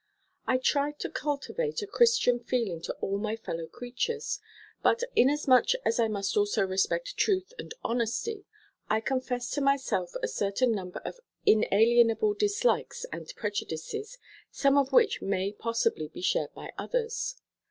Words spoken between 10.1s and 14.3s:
a certain number of inalienable dislikes and prejudices,